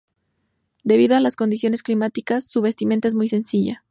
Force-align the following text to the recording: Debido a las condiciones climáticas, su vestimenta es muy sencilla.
Debido 0.83 1.15
a 1.15 1.19
las 1.19 1.35
condiciones 1.35 1.83
climáticas, 1.83 2.49
su 2.49 2.61
vestimenta 2.61 3.07
es 3.07 3.13
muy 3.13 3.27
sencilla. 3.27 3.83